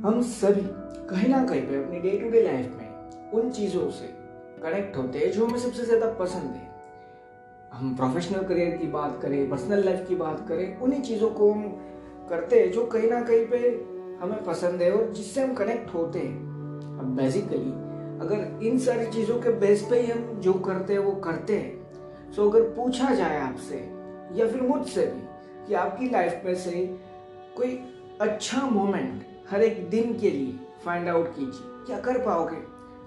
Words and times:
हम 0.00 0.20
सभी 0.22 0.62
कहीं 1.08 1.28
ना 1.28 1.42
कहीं 1.46 1.62
पे 1.62 1.76
अपनी 1.76 1.98
डे 2.00 2.10
टू 2.18 2.28
डे 2.30 2.42
लाइफ 2.42 2.76
में 2.76 3.32
उन 3.32 3.50
चीज़ों 3.52 3.88
से 3.90 4.06
कनेक्ट 4.62 4.96
होते 4.96 5.18
हैं 5.18 5.30
जो 5.32 5.46
हमें 5.46 5.58
सबसे 5.58 5.84
ज़्यादा 5.84 6.06
पसंद 6.14 6.54
है। 6.56 6.68
हम 7.72 7.94
प्रोफेशनल 7.96 8.44
करियर 8.44 8.76
की 8.76 8.86
बात 8.86 9.18
करें 9.22 9.50
पर्सनल 9.50 9.84
लाइफ 9.84 10.06
की 10.08 10.14
बात 10.14 10.46
करें, 10.48 10.78
उन्हीं 10.78 11.02
चीज़ों 11.02 11.30
को 11.30 11.52
हम 11.52 11.62
करते 12.30 12.60
हैं 12.60 12.70
जो 12.72 12.86
कहीं 12.86 13.10
ना 13.10 13.20
कहीं 13.22 13.46
पे 13.46 13.58
हमें 14.22 14.42
पसंद 14.44 14.82
है 14.82 14.90
और 14.92 15.12
जिससे 15.12 15.42
हम 15.42 15.54
कनेक्ट 15.54 15.94
होते 15.94 16.18
हैं। 16.18 16.98
अब 16.98 17.14
बेसिकली 17.16 17.70
अगर 18.20 18.66
इन 18.66 18.78
सारी 18.78 19.06
चीज़ों 19.12 19.38
के 19.40 19.52
बेस 19.58 19.86
पे 19.90 20.00
ही 20.00 20.10
हम 20.10 20.40
जो 20.40 20.52
करते 20.66 20.92
हैं 20.92 21.00
वो 21.00 21.12
करते 21.20 21.56
हैं। 21.56 22.32
सो 22.32 22.48
अगर 22.50 22.68
पूछा 22.74 23.14
जाए 23.14 23.40
आपसे 23.40 23.86
या 24.34 24.46
फिर 24.46 24.62
मुझसे 24.62 25.06
भी 25.06 25.66
कि 25.66 25.74
आपकी 25.76 26.10
लाइफ 26.10 26.42
में 26.44 26.54
से 26.56 26.86
कोई 27.56 27.78
अच्छा 28.20 28.62
मोमेंट 28.68 29.28
हर 29.50 29.62
एक 29.62 29.88
दिन 29.90 30.18
के 30.18 30.30
लिए 30.30 30.58
फाइंड 30.84 31.08
आउट 31.08 31.28
कीजिए। 31.28 31.84
क्या 31.86 32.00
कर 32.00 32.18
पाओगे? 32.18 32.56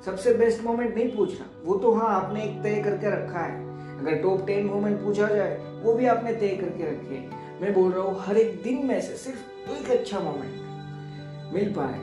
सबसे 0.05 0.33
बेस्ट 0.33 0.63
मोमेंट 0.63 0.95
नहीं 0.95 1.15
पूछ 1.17 1.39
रहा 1.39 1.61
वो 1.63 1.75
तो 1.75 1.91
हाँ 1.93 2.07
आपने 2.13 2.43
एक 2.43 2.61
तय 2.63 2.81
करके 2.83 3.11
रखा 3.11 3.39
है। 3.39 3.99
अगर 3.99 4.15
टॉप 4.15 4.45
टेन 4.47 4.65
मोमेंट 4.65 5.03
पूछा 5.03 5.27
जाए, 5.27 5.81
वो 5.83 5.93
भी 5.93 6.05
आपने 6.05 6.33
तय 6.33 6.47
करके 6.47 6.83
रखे 6.83 7.19
मैं 7.61 7.73
बोल 7.73 7.91
रहा 7.91 8.03
हूँ, 8.03 8.19
हर 8.19 8.37
एक 8.37 8.61
दिन 8.63 8.85
में 8.85 9.01
से 9.01 9.15
सिर्फ़ 9.15 9.69
एक 9.71 9.89
अच्छा 9.91 10.19
मोमेंट 10.19 11.53
मिल 11.53 11.73
पाए 11.77 11.99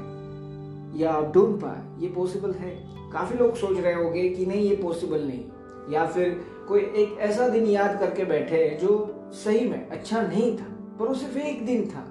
या 1.00 1.20
ढूंढ 1.32 1.60
पाए, 1.60 2.02
ये 2.02 2.08
पॉसिबल 2.08 2.52
है। 2.52 2.70
काफ़ी 3.12 3.38
लोग 3.38 3.56
सोच 3.56 3.78
रहे 3.80 3.94
होंगे 3.94 4.28
कि 4.28 4.46
नहीं, 4.46 4.70
ये 4.70 4.77
पॉसिबल 4.77 5.20
नहीं। 5.20 5.44
या 5.92 6.06
फिर 6.06 6.41
कोई 6.68 6.80
एक 6.80 7.18
ऐसा 7.20 7.48
दिन 7.48 7.66
याद 7.66 7.98
करके 8.00 8.24
बैठे 8.24 8.78
जो 8.82 9.14
सही 9.32 9.68
में 9.68 9.88
अच्छा 9.88 10.22
नहीं 10.22 10.56
था, 10.58 10.96
पर 10.98 11.06
वो 11.06 11.14
सिर्फ़ 11.14 11.38
एक 11.38 11.66
दिन 11.66 11.86
था। 11.88 12.09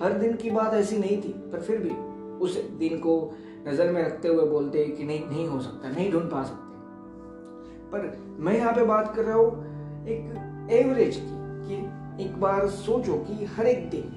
हर 0.00 0.12
दिन 0.12 0.36
की 0.36 0.50
बात 0.50 0.74
ऐसी 0.74 0.98
नहीं 0.98 1.16
थी, 1.16 1.32
पर 1.52 1.60
फिर 1.60 1.78
भी 1.78 1.90
उस 2.44 2.56
दिन 2.78 2.98
को 2.98 3.14
नज़र 3.68 3.90
में 3.90 4.02
रखते 4.02 4.28
हुए 4.28 4.46
बोलते 4.46 4.84
कि 4.86 5.04
नहीं 5.04 5.26
नहीं 5.26 5.46
हो 5.48 5.60
सकता, 5.60 5.88
नहीं 5.88 6.10
ढूंढ 6.12 6.30
पा 6.30 6.42
सकते। 6.42 6.68
पर 7.90 8.16
मैं 8.38 8.56
यहाँ 8.56 8.72
पे 8.72 8.84
बात 8.84 9.14
कर 9.16 9.24
रहा 9.24 9.36
हूँ 9.36 10.06
एक 10.06 10.70
एवरेज 10.72 11.16
की, 11.16 11.26
कि 11.66 12.24
एक 12.24 12.40
बार 12.40 12.68
सोचो 12.68 13.14
कि 13.20 13.44
हर 13.46 13.66
एक 13.66 13.88
दिन 13.90 14.16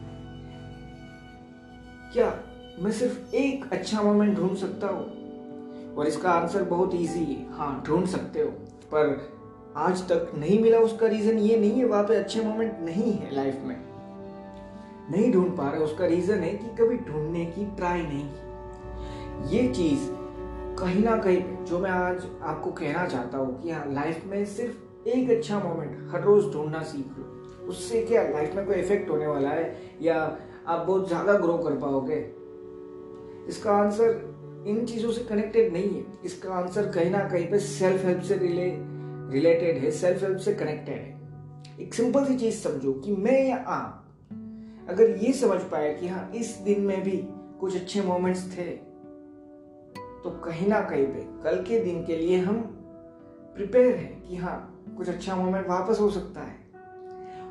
क्या 2.13 2.33
मैं 2.79 2.91
सिर्फ़ 2.91 3.35
एक 3.35 3.71
अच्छा 3.73 4.01
मोमेंट 4.01 4.37
ढूंढ 4.37 4.55
सकता 4.57 4.87
हूँ? 4.87 5.05
और 5.95 6.07
इसका 6.07 6.29
आंसर 6.31 6.63
बहुत 6.63 6.93
इजी 6.95 7.23
है। 7.23 7.45
हाँ 7.53 7.83
ढूंढ 7.87 8.05
सकते 8.07 8.41
हो। 8.41 8.49
पर 8.93 9.31
आज 9.77 10.01
तक 10.09 10.31
नहीं 10.37 10.59
मिला 10.59 10.77
उसका 10.79 11.07
रीजन 11.07 11.37
ये 11.39 11.57
नहीं 11.57 11.71
है, 11.71 11.85
वहाँ 11.85 12.03
पे 12.03 12.15
अच्छे 12.15 12.41
मोमेंट 12.41 12.79
नहीं 12.81 13.13
है 13.13 13.35
लाइफ 13.35 13.59
में। 13.63 13.75
नहीं 15.11 15.31
ढूंढ 15.33 15.55
पा 15.57 15.69
रहे 15.69 15.81
उसका 15.81 16.05
रीजन 16.05 16.39
है 16.39 16.49
कि 16.49 16.75
कभी 16.75 16.97
ढूँढने 16.97 17.45
की 17.45 17.65
ट्राई 17.75 18.01
नहीं 18.01 18.25
की। 18.25 19.55
ये 19.55 19.67
चीज़ 19.73 20.07
कहीं 20.79 21.03
ना 21.03 21.15
कहीं 21.17 21.65
जो 21.65 21.79
मैं 21.79 21.89
आज 21.89 22.25
आपको 22.41 22.71
कहना 22.71 23.05
चाहता 23.07 23.37
हूँ 23.37 23.61
कि 23.61 23.71
हाँ 23.71 23.85
लाइफ 23.93 24.25
में 24.25 24.45
सिर्फ़ 24.45 25.09
एक 25.09 25.29
अच्छा 25.29 25.59
मोमेंट 25.59 26.11
हर 26.11 26.21
रोज 26.21 26.51
ढूंढना 26.53 26.81
सीख 26.83 27.17
लो। 27.17 27.67
उससे 27.67 28.01
क्या 28.01 28.23
लाइफ 28.23 28.55
में 28.55 28.65
कोई 28.65 28.75
इफ़ेक्ट 28.75 29.09
होने 29.09 29.27
वाला 29.27 29.49
है? 29.49 29.75
या 30.01 30.15
आप 30.67 30.85
बहुत 30.87 31.07
ज़्यादा 31.07 31.33
ग्रो 31.33 31.57
कर 31.57 31.75
पाओगे? 31.77 32.19
इसका 33.49 33.71
आंसर 33.71 34.63
इन 34.67 34.85
चीज़ों 34.85 35.11
से 35.11 35.23
कनेक्टेड 35.23 35.73
नहीं 35.73 35.89
है। 35.89 36.05
इसका 36.25 36.53
आंसर 36.53 36.87
कहीं 36.91 37.11
ना 37.11 37.19
कहीं 37.29 37.49
पे 37.51 37.59
सेल्फ 37.59 38.05
हेल्प 38.05 38.21
से 38.21 38.37
रिले 38.37 38.69
रिलेटेड 39.33 39.77
है। 39.77 39.91
सेल्फ 39.91 40.23
हेल्प 40.23 40.37
से 40.37 40.53
कनेक्टेड 40.53 40.95
है। 40.95 41.77
एक 41.79 41.93
सिंपल 41.93 42.25
सी 42.25 42.35
चीज़ 42.35 42.55
समझो 42.57 42.93
कि 42.93 43.15
मैं 43.15 43.41
या 43.49 43.57
आप 43.67 44.02
अगर 44.89 45.09
ये 45.17 45.33
समझ 45.33 45.61
पाए 45.61 45.93
कि 45.93 46.07
हाँ 46.07 46.31
इस 46.35 46.55
दिन 46.55 46.81
में 46.81 47.03
भी 47.03 47.17
कुछ 47.59 47.75
अच्छे 47.75 48.01
मोमेंट्स 48.01 48.57
थे 48.57 48.63
तो 50.23 50.29
कहीं 50.45 50.67
ना 50.67 50.79
कहीं 50.81 51.05
पे 51.05 51.27
कल 51.43 51.63
के 51.63 51.79
दिन 51.79 52.03
के 52.05 52.15
लिए 52.15 52.39
हम 52.39 52.57
प्रिपेयर 53.55 53.95
हैं 53.95 54.21
कि 54.23 54.35
हाँ 54.35 54.57
कुछ 54.97 55.09
अच्छा 55.09 55.35
मोमेंट 55.35 55.67
वापस 55.67 55.99
हो 55.99 56.09
सकता 56.09 56.41
है। 56.41 56.61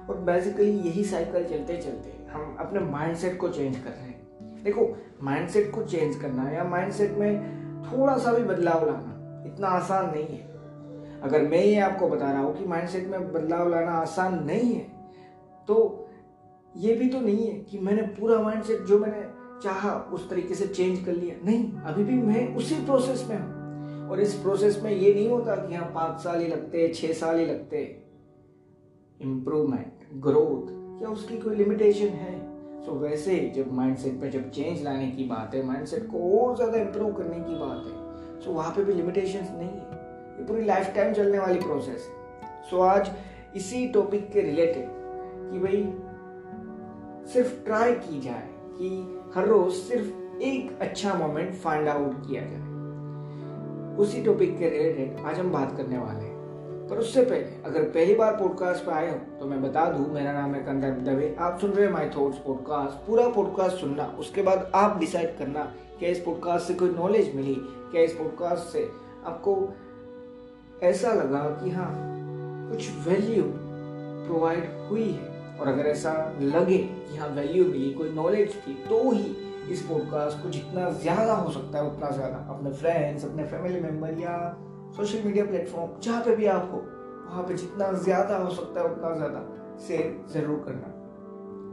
और 0.08 0.16
बेसिकली 0.16 0.70
यही 0.70 1.04
साइकिल 1.04 1.44
चलते 1.44 1.76
चलते 1.76 2.12
हम 2.32 2.56
अपने 2.60 2.80
माइंडसेट 2.80 3.38
को 3.38 3.48
चेंज 3.48 3.76
कर 3.76 3.90
रहे 3.90 4.06
हैं। 4.06 4.62
देखो 4.64 4.96
माइंडसेट 5.22 5.70
को 5.74 5.82
चेंज 5.82 6.16
करना 6.16 6.50
या 6.50 6.64
माइंडसेट 6.64 7.12
में 7.12 7.82
थोड़ा 7.82 8.16
सा 8.18 8.32
भी 8.32 8.44
बदलाव 8.44 8.86
लाना 8.86 9.44
इतना 9.46 9.68
आसान 9.68 10.10
नहीं 10.10 10.26
है। 10.26 11.20
अगर 11.20 11.42
मैं 11.42 11.64
ये 11.64 11.80
आपको 11.80 12.08
बता 12.08 12.30
रहा 12.32 12.42
हूँ 12.42 12.56
कि 12.58 12.64
माइंडसेट 12.64 13.06
में 13.08 13.32
बदलाव 13.32 13.68
लाना 13.68 13.92
आसान 13.92 14.44
नहीं 14.44 14.74
है 14.74 14.86
तो 15.68 16.01
ये 16.76 16.94
भी 16.94 17.08
तो 17.08 17.20
नहीं 17.20 17.46
है 17.46 17.58
कि 17.60 17.78
मैंने 17.78 18.02
पूरा 18.02 18.38
माइंडसेट 18.42 18.80
जो 18.80 18.98
मैंने 18.98 19.22
चाहा 19.62 19.92
उस 20.12 20.28
तरीके 20.30 20.54
से 20.54 20.66
चेंज 20.66 21.04
कर 21.04 21.12
लिया। 21.12 21.34
नहीं 21.44 21.72
अभी 21.82 22.04
भी 22.04 22.14
मैं 22.14 22.54
उसी 22.56 22.74
प्रोसेस 22.84 23.26
में 23.30 23.36
हूँ। 23.36 24.08
और 24.08 24.20
इस 24.20 24.34
प्रोसेस 24.34 24.80
में 24.82 24.90
ये 24.90 25.12
नहीं 25.14 25.28
होता 25.28 25.56
कि 25.56 25.74
हाँ 25.74 25.90
पाँच 25.94 26.20
साल 26.20 26.40
ही 26.40 26.46
लगते 26.48 26.88
छह 26.88 27.12
साल 27.12 27.38
ही 27.38 27.46
लगते 27.46 27.82
इम्प्रूवमेंट 29.20 30.06
ग्रोथ 30.22 31.02
या 31.02 31.08
उसकी 31.08 31.36
कोई 31.38 31.56
लिमिटेशन 31.56 32.08
है? 32.08 32.40
सो 32.84 32.92
so, 32.92 32.98
वैसे 32.98 33.38
जब 33.56 33.72
माइंडसेट 33.72 34.20
पे 34.20 34.30
जब 34.30 34.50
चेंज 34.50 34.82
लाने 34.82 35.10
की 35.10 35.24
बात 35.24 35.54
है 35.54 35.64
माइंडसेट 35.66 36.06
को 36.06 36.38
और 36.38 36.56
ज़्यादा 36.56 36.78
इम्प्रूव 36.78 37.12
करने 37.12 37.38
की 37.40 37.58
बात 37.58 37.86
है 37.86 38.40
सो 38.40 38.50
so, 38.50 38.56
वहाँ 38.56 38.72
पे 38.76 38.84
भी 38.84 38.92
लिमिटेशंस 38.92 39.50
नहीं 39.50 39.68
है। 39.68 40.00
ये 40.38 40.46
पूरी 40.46 40.64
लाइफ 40.64 40.94
टाइम 40.94 41.12
चलने 41.14 41.38
वाली 41.38 41.58
प्रोसेस 41.58 42.08
है। 42.08 42.62
सो 42.70 42.76
so, 42.76 42.82
आज 42.82 43.10
इसी 43.56 43.86
टॉपिक 43.88 44.30
के 44.32 44.40
रिलेटेड 44.40 44.88
कि 45.52 45.58
भाई 45.58 45.82
सिर्फ़ 47.26 47.64
ट्राई 47.64 47.92
की 47.94 48.20
जाए 48.20 48.48
कि 48.72 48.88
हर 49.34 49.46
रोज 49.46 49.72
सिर्फ़ 49.72 50.40
एक 50.42 50.78
अच्छा 50.80 51.14
मोमेंट 51.14 51.54
फाइंड 51.54 51.88
आउट 51.88 52.14
किया 52.26 52.42
जाए। 52.44 52.60
उसी 53.96 54.22
टॉपिक 54.24 54.58
के 54.58 54.68
रिलेटेड 54.68 55.24
आज 55.26 55.38
हम 55.38 55.50
बात 55.50 55.76
करने 55.76 55.98
वाले 55.98 56.20
हैं। 56.20 56.30
पर 56.88 56.98
उससे 56.98 57.22
पहले, 57.22 57.62
अगर 57.64 57.82
पहली 57.84 58.14
बार 58.14 58.36
पॉडकास्ट 58.36 58.84
पर 58.84 58.92
आए 58.92 59.10
हो 59.10 59.16
तो 59.40 59.46
मैं 59.46 59.62
बता 59.62 59.84
दूँ, 59.92 60.12
मेरा 60.14 60.32
नाम 60.32 60.54
है 60.54 60.62
कंदर 60.64 60.90
दवे। 61.02 61.34
आप 61.40 61.58
सुन 61.60 61.70
रहे 61.70 61.86
हैं 61.86 61.92
माई 61.92 62.08
थॉट्स 62.08 62.38
पॉडकास्ट 62.38 63.06
पूरा 63.06 63.28
पॉडकास्ट 63.28 63.76
सुनना, 63.76 64.04
उसके 64.18 64.42
बाद 64.42 64.70
आप 64.74 64.98
डिसाइड 64.98 65.36
करना, 65.38 65.64
क्या 65.98 66.08
इस 66.08 66.20
पॉडकास्ट 66.20 66.66
से 66.66 66.74
कोई 66.74 66.90
नॉलेज 66.90 67.34
मिली, 67.36 67.54
क्या 67.92 68.02
इस 68.02 68.12
पॉडकास्ट 68.12 68.72
से 68.72 68.88
आपको 69.26 69.56
ऐसा 70.82 71.12
लगा 71.12 71.48
कि 71.62 71.70
हाँ 71.70 71.90
कुछ 72.70 72.90
वैल्यू 73.08 73.42
प्रोवाइड 74.26 74.70
हुई 74.90 75.10
है। 75.10 75.31
और 75.62 75.68
अगर 75.68 75.86
ऐसा 75.86 76.12
लगे 76.40 76.78
कि 76.78 77.16
हाँ 77.16 77.28
वैल्यू 77.30 77.64
मिली, 77.64 77.90
कोई 77.92 78.10
नॉलेज 78.12 78.54
थी 78.58 78.74
तो 78.88 79.10
ही 79.10 79.36
इस 79.72 79.82
पॉडकास्ट 79.82 80.42
को 80.42 80.48
जितना 80.50 80.88
ज़्यादा 80.92 81.34
हो 81.34 81.50
सकता 81.50 81.78
है, 81.78 81.84
उतना 81.86 82.10
ज़्यादा। 82.10 82.36
अपने 82.54 82.70
फ्रेंड्स 82.72 83.24
अपने 83.24 83.44
फैमिली 83.44 83.80
मेंबर 83.80 84.18
या 84.20 84.34
सोशल 84.96 85.22
मीडिया 85.24 85.44
प्लेटफॉर्म 85.44 86.00
जहाँ 86.00 86.22
पे 86.22 86.34
भी 86.36 86.46
आप 86.46 86.70
हो 86.72 86.78
वहाँ 87.26 87.42
पे 87.42 87.54
जितना 87.54 87.92
ज़्यादा 87.98 88.36
हो 88.36 88.50
सकता 88.50 88.80
है, 88.80 88.86
उतना 88.86 89.14
ज़्यादा 89.16 89.44
शेयर 89.86 90.24
ज़रूर 90.32 90.58
करना। 90.66 90.88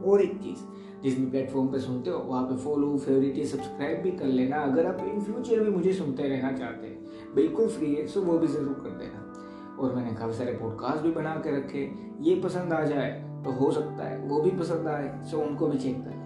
और 0.09 0.21
एक 0.21 0.37
चीज़, 0.43 0.59
जिस 1.03 1.17
भी 1.19 1.25
प्लेटफॉर्म 1.25 1.67
पे 1.67 1.79
सुनते 1.79 2.09
हो, 2.09 2.19
वहाँ 2.19 2.43
पे 2.43 2.57
फॉलो 2.57 2.97
फेवरेट 2.97 3.37
या 3.37 3.45
सब्सक्राइब 3.45 4.01
भी 4.01 4.11
कर 4.11 4.25
लेना। 4.25 4.61
अगर 4.63 4.85
आप 4.85 4.99
इन 5.05 5.21
फ्यूचर 5.21 5.63
भी 5.63 5.69
मुझे 5.69 5.93
सुनते 5.93 6.27
रहना 6.27 6.51
चाहते 6.57 6.87
हैं, 6.87 7.33
बिल्कुल 7.35 7.67
फ्री 7.69 7.93
है 7.95 8.05
सो 8.07 8.21
वो 8.21 8.37
भी 8.37 8.47
ज़रूर 8.47 8.73
कर 8.83 8.97
देना। 8.99 9.25
और 9.79 9.95
मैंने 9.95 10.13
काफ़ी 10.15 10.37
सारे 10.37 10.53
पॉडकास्ट 10.53 11.03
भी 11.03 11.11
बना 11.11 11.35
के 11.35 11.57
रखे 11.57 11.89
ये 12.21 12.39
पसंद 12.41 12.73
आ 12.73 12.83
जाए 12.83 13.11
तो 13.43 13.51
हो 13.53 13.71
सकता 13.71 14.03
है, 14.03 14.17
वो 14.19 14.41
भी 14.41 14.49
पसंद 14.51 14.87
आए 14.87 15.11
सो 15.25 15.39
उनको 15.39 15.67
भी 15.67 15.77
चेक 15.77 15.97
कर 15.97 16.17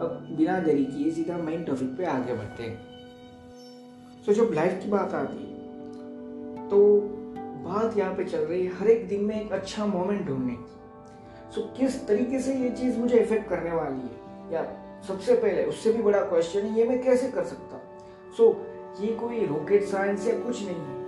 अब 0.00 0.26
बिना 0.36 0.58
देरी 0.60 0.84
किए 0.84 1.10
सीधा 1.10 1.36
मेन 1.38 1.64
टॉपिक 1.64 1.96
पे 1.96 2.04
आगे 2.06 2.34
बढ़ते 2.34 2.62
हैं। 2.62 4.22
सो 4.26 4.32
जब 4.32 4.52
लाइफ 4.54 4.80
की 4.82 4.88
बात 4.90 5.14
आती 5.14 5.36
है 5.36 6.68
तो 6.68 6.78
बात 7.64 7.96
यहाँ 7.98 8.14
पे 8.14 8.24
चल 8.24 8.38
रही 8.38 8.64
है, 8.64 8.72
हर 8.72 8.88
एक 8.88 9.08
दिन 9.08 9.24
में 9.24 9.40
एक 9.40 9.52
अच्छा 9.52 9.86
मोमेंट 9.86 10.26
ढूँढने 10.26 10.54
की। 10.54 11.52
सो 11.54 11.62
किस 11.76 12.06
तरीके 12.08 12.38
से 12.40 12.54
ये 12.54 12.70
चीज़ 12.72 12.98
मुझे 12.98 13.18
इफ़ेक्ट 13.18 13.48
करने 13.48 13.72
वाली 13.72 14.00
है? 14.00 14.52
या 14.52 14.62
सबसे 15.08 15.34
पहले 15.36 15.64
उससे 15.64 15.92
भी 15.92 16.02
बड़ा 16.02 16.20
क्वेश्चन 16.22 16.60
है, 16.60 16.78
ये 16.78 16.84
मैं 16.88 17.02
कैसे 17.02 17.28
कर 17.30 17.44
सकता 17.44 17.80
सो 18.36 18.48
ये 19.00 19.12
कोई 19.14 19.44
रॉकेट 19.46 19.84
साइंस 19.84 20.26
या 20.28 20.38
कुछ 20.40 20.62
नहीं 20.62 20.76
है। 20.76 21.00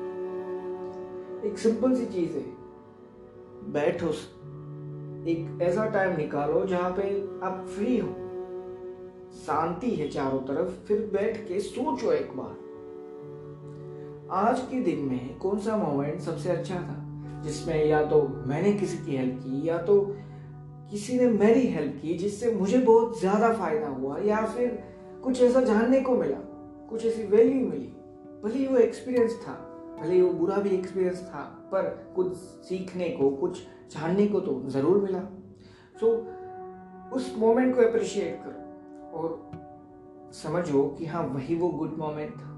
एक 1.45 1.59
सिंपल 1.59 1.95
सी 1.95 2.07
चीज़ 2.07 2.37
है, 2.37 2.45
बैठो 3.73 4.13
एक 5.29 5.63
ऐसा 5.63 5.87
टाइम 5.87 6.17
निकालो 6.17 6.65
जहाँ 6.67 6.91
पे 6.91 7.03
आप 7.47 7.67
फ्री 7.77 7.99
हो। 7.99 8.09
शांति 9.47 9.91
है 9.91 10.09
चारों 10.09 10.39
तरफ़, 10.39 10.87
फिर 10.87 11.11
बैठ 11.13 11.37
के 11.49 11.61
सोचो 11.61 12.13
एक 12.13 12.31
बार। 12.37 12.63
आज 14.31 14.61
के 14.61 14.81
दिन 14.81 14.99
में 14.99 15.39
कौन 15.39 15.59
सा 15.59 15.77
मोमेंट 15.77 16.21
सबसे 16.21 16.51
अच्छा 16.51 16.75
था, 16.75 16.97
जिसमें 17.45 17.85
या 17.87 18.05
तो 18.05 18.23
मैंने 18.47 18.73
किसी 18.73 18.99
की 18.99 19.17
हेल्प 19.17 19.39
की, 19.39 19.69
या 19.69 19.79
तो 19.79 20.01
किसी 20.91 21.19
ने 21.19 21.27
मेरी 21.27 21.67
हेल्प 21.67 21.99
की, 22.03 22.15
जिससे 22.15 22.55
मुझे 22.55 22.79
बहुत 22.79 23.21
ज़्यादा 23.21 23.53
फ़ायदा 23.53 23.87
हुआ, 23.87 24.19
या 24.19 24.47
फिर 24.47 24.69
कुछ 25.25 25.43
ऐसा 25.43 25.61
जानने 25.61 26.01
को 26.01 26.17
मिला, 26.17 26.39
कुछ 26.91 27.07
ऐसी 27.07 27.23
वैल्यू 27.23 27.69
मिली। 27.69 27.93
भले 28.45 28.67
वो 28.67 28.77
एक्सपीरियंस 28.77 29.33
था। 29.33 29.74
भले 30.01 30.23
वो 30.23 30.33
बुरा 30.33 30.57
भी 30.57 30.71
एक्सपीरियंस 30.71 31.23
था 31.23 31.43
पर 31.73 32.13
कुछ 32.17 32.37
सीखने 32.37 33.09
को 33.09 33.31
कुछ 33.31 33.63
जानने 33.91 34.27
को 34.27 34.41
तो 34.41 34.63
ज़रूर 34.69 34.99
मिला। 34.99 35.21
सो 36.01 36.07
so, 36.07 37.15
उस 37.17 37.35
मोमेंट 37.39 37.75
को 37.77 37.83
अप्रिशिएट 37.83 38.41
करो 38.45 39.19
और 39.19 40.33
समझो 40.33 40.83
कि 40.99 41.07
हाँ 41.07 41.23
वही 41.23 41.55
वो 41.55 41.69
गुड 41.69 41.97
मोमेंट 41.99 42.33
था 42.33 42.51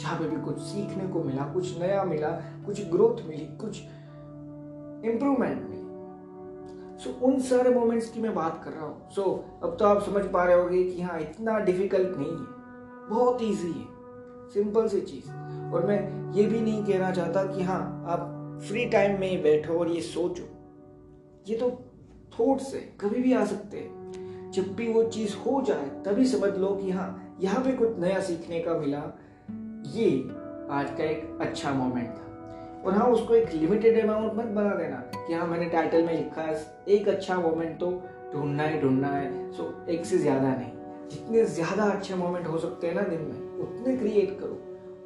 जहाँ 0.00 0.18
पे 0.18 0.28
भी 0.28 0.42
कुछ 0.42 0.58
सीखने 0.58 1.06
को 1.08 1.22
मिला 1.22 1.42
कुछ 1.52 1.78
नया 1.78 2.04
मिला 2.04 2.28
कुछ 2.66 2.88
ग्रोथ 2.90 3.26
मिली 3.26 3.44
कुछ 3.56 3.80
इम्प्रूवमेंट 5.10 5.62
मिली। 5.62 5.82
सो 6.98 7.10
so, 7.10 7.22
उन 7.22 7.40
सारे 7.40 7.70
मोमेंट्स 7.70 8.10
की 8.10 8.20
मैं 8.20 8.34
बात 8.34 8.60
कर 8.64 8.70
रहा 8.70 8.86
हूँ। 8.86 9.10
सो 9.10 9.22
so, 9.22 9.64
अब 9.64 9.76
तो 9.78 9.84
आप 9.84 10.02
समझ 10.02 10.24
पा 10.24 10.44
रहे 10.44 10.62
होगे 10.62 10.84
कि 10.84 11.02
हाँ 11.02 11.20
इतना 11.20 11.58
डिफ़िकल्ट 11.58 12.16
नहीं 12.18 12.30
है। 12.30 13.08
बहुत 13.08 13.42
ईजी 13.42 13.72
है। 13.72 14.50
सिंपल 14.50 14.88
सी 14.88 15.00
चीज़। 15.00 15.43
और 15.72 15.86
मैं 15.86 16.32
ये 16.34 16.44
भी 16.44 16.60
नहीं 16.60 16.84
कहना 16.84 17.10
चाहता 17.10 17.44
कि 17.46 17.62
हाँ 17.62 18.04
आप 18.08 18.60
फ्री 18.66 18.84
टाइम 18.86 19.20
में 19.20 19.28
ही 19.28 19.36
बैठो 19.36 19.78
और 19.78 19.90
ये 19.90 20.00
सोचो। 20.00 20.44
ये 21.48 21.56
तो 21.56 21.70
थॉट्स 22.32 22.74
है, 22.74 22.80
कभी 23.00 23.22
भी 23.22 23.32
आ 23.32 23.44
सकते 23.44 23.78
हैं। 23.78 24.50
जब 24.52 24.74
भी 24.74 24.92
वो 24.92 25.02
चीज़ 25.04 25.36
हो 25.36 25.60
जाए, 25.62 25.88
तभी 26.04 26.26
समझ 26.26 26.50
लो 26.58 26.68
कि 26.76 26.90
हाँ 26.90 27.36
यहाँ 27.40 27.60
पे 27.64 27.72
कुछ 27.72 27.98
नया 27.98 28.20
सीखने 28.20 28.60
का 28.60 28.74
मिला। 28.74 29.02
ये 29.94 30.10
आज 30.70 30.90
का 30.90 31.04
एक 31.04 31.38
अच्छा 31.40 31.72
मोमेंट 31.72 32.08
था। 32.08 32.82
और 32.84 32.94
हाँ 32.94 33.06
उसको 33.06 33.34
एक 33.34 33.52
लिमिटेड 33.52 34.02
अमाउंट 34.04 34.32
मत 34.32 34.44
बना 34.44 34.74
देना 34.74 34.96
कि 35.16 35.32
हाँ 35.32 35.46
मैंने 35.46 35.68
टाइटल 35.68 36.02
में 36.02 36.12
लिखा 36.16 36.42
है। 36.42 36.56
एक 36.88 37.08
अच्छा 37.08 37.36
मोमेंट 37.36 37.78
तो 37.80 37.90
ढूंढना 38.34 38.66
ही 38.66 38.80
ढूंढना 38.80 39.08
है। 39.08 39.52
सो 39.52 39.72
एक 39.88 40.04
से 40.06 40.18
ज़्यादा 40.18 40.54
नहीं। 40.56 40.72
जितने 41.10 41.44
ज़्यादा 41.44 41.84
अच्छे 41.84 42.14
मोमेंट 42.14 42.46
हो 42.46 42.58
सकते 42.58 42.86
हैं 42.86 42.94
ना 42.94 43.02
दिन 43.02 43.20
में, 43.20 43.58
उतने 43.58 43.96
क्रिएट 43.96 44.38
करो। 44.40 44.60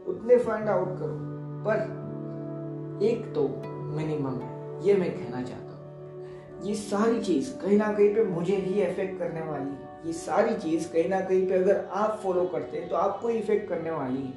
उतने 0.08 0.36
फाइंड 0.38 0.68
आउट 0.68 0.98
करो। 0.98 1.16
पर 1.64 3.00
एक 3.04 3.32
तो 3.34 3.48
मिनिमम 3.96 4.40
है 4.40 4.86
ये 4.86 4.94
मैं 4.94 5.10
कहना 5.12 5.42
चाहता 5.42 5.64
हूँ। 5.64 6.66
ये 6.66 6.74
सारी 6.74 7.20
चीज़ 7.22 7.50
कहीं 7.56 7.76
ना 7.78 7.92
कहीं 7.92 8.14
पे 8.14 8.24
मुझे 8.24 8.56
ही 8.56 8.82
इफ़ेक्ट 8.82 9.18
करने 9.18 9.40
वाली 9.40 9.70
है। 9.70 9.86
ये 10.06 10.12
सारी 10.12 10.54
चीज़ 10.56 10.88
कहीं 10.92 11.08
ना 11.08 11.20
कहीं 11.20 11.46
पे 11.48 11.54
अगर 11.54 11.84
आप 11.92 12.20
फॉलो 12.22 12.44
करते 12.44 12.78
हैं 12.78 12.88
तो 12.88 12.96
आपको 12.96 13.30
इफ़ेक्ट 13.30 13.68
करने 13.68 13.90
वाली 13.90 14.22
है। 14.22 14.32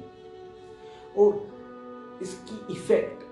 और 1.18 2.18
इसकी 2.22 2.72
इफ़ेक्ट 2.72 3.24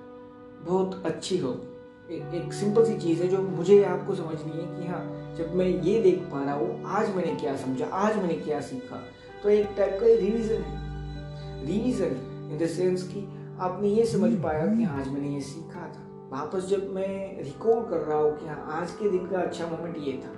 बहुत 0.67 1.03
अच्छी 1.07 1.39
होगी 1.39 2.17
एक, 2.17 2.35
एक 2.35 2.53
सिंपल 2.53 2.85
सी 2.85 2.97
चीज़ 2.99 3.23
है 3.23 3.29
जो 3.29 3.43
मुझे 3.43 3.83
आपको 3.85 4.15
समझनी 4.15 4.53
है 4.53 4.67
कि 4.77 4.87
हाँ 4.87 5.35
जब 5.37 5.55
मैं 5.55 5.67
ये 5.67 6.01
देख 6.03 6.19
पा 6.33 6.43
रहा 6.45 6.55
हूँ 6.55 6.83
आज 6.87 7.15
मैंने 7.17 7.35
क्या 7.35 7.57
समझा 7.57 7.87
आज 7.87 8.17
मैंने 8.17 8.35
क्या 8.37 8.61
सीखा 8.61 9.03
तो 9.43 9.49
एक 9.49 9.69
टाइप 9.77 9.99
का 10.01 10.07
रिवीजन 10.07 10.63
है। 10.63 11.67
रिवीजन 11.67 12.17
इन 12.50 12.58
द 12.58 12.67
सेंस 12.67 13.02
कि 13.02 13.20
आपने 13.61 13.88
ये 13.88 14.05
समझ 14.06 14.31
पाया 14.43 14.67
कि 14.67 14.85
आज 14.85 15.08
मैंने 15.08 15.29
ये 15.29 15.41
सीखा 15.41 15.81
था। 15.81 16.06
वापस 16.31 16.67
जब 16.67 16.91
मैं 16.94 17.43
रिकॉल 17.43 17.82
कर 17.85 18.00
रहा 18.00 18.19
हूँ 18.19 18.37
कि 18.38 18.47
हाँ 18.47 18.81
आज 18.81 18.91
के 18.91 19.11
दिन 19.11 19.26
का 19.26 19.38
अच्छा 19.38 19.67
मोमेंट 19.67 19.97
ये 19.99 20.12
था। 20.25 20.32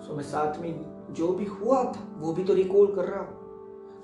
सो 0.00 0.14
मैं 0.14 0.22
साथ 0.22 0.60
में 0.60 1.14
जो 1.14 1.28
भी 1.28 1.44
हुआ 1.44 1.82
था 1.84 2.06
वो 2.18 2.32
भी 2.32 2.44
तो 2.44 2.54
रिकॉल 2.54 2.86
कर 2.86 3.04
रहा 3.04 3.20
हूँ। 3.20 3.44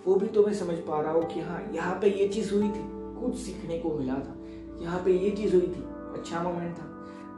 वो 0.07 0.15
भी 0.15 0.27
तो 0.27 0.47
मैं 0.47 0.55
समझ 0.55 0.77
पा 0.79 1.01
रहा 1.01 1.13
हूँ 1.13 1.25
कि 1.25 1.41
हाँ 1.41 1.63
यहाँ 1.75 1.99
पे 2.01 2.11
ये 2.11 2.29
चीज़ 2.29 2.55
हुई 2.55 2.69
थी। 2.69 2.85
कुछ 3.21 3.37
सीखने 3.37 3.79
को 3.79 3.95
मिला 3.99 4.15
था। 4.15 4.37
यहाँ 4.83 5.03
पे 5.05 5.13
ये 5.13 5.31
चीज़ 5.31 5.55
हुई 5.57 5.67
थी। 5.67 5.85
अच्छा 6.19 6.43
मोमेंट 6.43 6.75
था। 6.79 6.87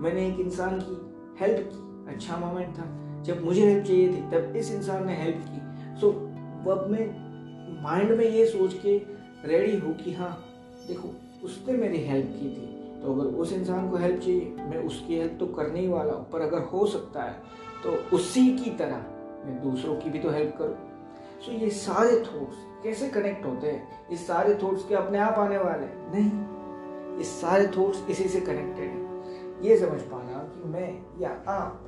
मैंने 0.00 0.26
एक 0.28 0.40
इंसान 0.40 0.80
की 0.80 0.96
हेल्प 1.40 1.68
की। 1.72 2.14
अच्छा 2.14 2.36
मोमेंट 2.36 2.74
था। 2.78 2.86
जब 3.22 3.44
मुझे 3.44 3.66
हेल्प 3.66 3.86
चाहिए 3.86 4.08
थी 4.08 4.20
तब 4.30 4.56
इस 4.56 4.72
इंसान 4.72 5.06
ने 5.06 5.16
हेल्प 5.16 5.44
की। 5.48 6.00
सो 6.00 6.10
अब 6.72 6.86
मैं 6.90 7.06
माइंड 7.82 8.12
में 8.18 8.24
ये 8.24 8.46
सोच 8.46 8.74
के 8.74 8.98
रेडी 9.44 9.76
हूँ 9.79 9.94
कि 9.96 10.12
हाँ 10.12 10.32
देखो 10.88 11.08
उसने 11.44 11.73
मेरी 11.75 11.99
हेल्प 12.05 12.26
की 12.32 12.49
थी। 12.49 12.67
तो 13.02 13.12
अगर 13.12 13.37
उस 13.37 13.52
इंसान 13.52 13.91
को 13.91 13.96
हेल्प 13.96 14.20
चाहिए, 14.20 14.55
मैं 14.61 14.82
उसकी 14.82 15.19
हेल्प 15.19 15.37
तो 15.41 15.46
करने 15.49 15.81
ही 15.81 15.88
वाला 15.88 16.12
हूँ। 16.12 16.31
पर 16.31 16.41
अगर 16.41 16.62
हो 16.64 16.87
सकता 16.87 17.23
है 17.23 17.43
तो 17.82 17.91
उसी 18.17 18.46
की 18.58 18.70
तरह 18.70 19.05
मैं 19.46 19.61
दूसरों 19.62 19.96
की 19.96 20.11
भी 20.11 20.19
तो 20.19 20.31
हेल्प 20.31 20.55
करूँ। 20.58 20.76
सो 21.43 21.52
ये 21.55 21.70
सारे 21.70 22.17
थॉट्स 22.19 22.62
कैसे 22.85 23.08
कनेक्ट 23.11 23.46
होते 23.46 23.67
हैं? 23.67 24.08
ये 24.11 24.17
सारे 24.17 24.55
थॉट्स 24.62 24.85
के 24.88 24.94
अपने 24.94 25.19
आप 25.19 25.38
आने 25.38 25.58
वाले 25.58 25.87
नहीं, 26.14 26.31
ये 27.19 27.25
सारे 27.25 27.67
थॉट्स 27.76 28.08
इसी 28.11 28.29
से 28.29 28.41
कनेक्टेड 28.41 28.91
है। 28.91 29.02
ये 29.62 29.76
समझ 29.79 30.00
पाना 30.02 30.38
कि 30.55 30.69
मैं 30.69 30.88
या 31.20 31.31
आप 31.50 31.81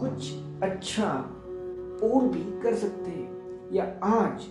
कुछ 0.00 0.32
अच्छा 0.62 1.10
और 2.04 2.28
भी 2.28 2.42
कर 2.62 2.74
सकते 2.76 3.10
हैं। 3.10 3.72
या 3.72 3.84
आज 4.06 4.46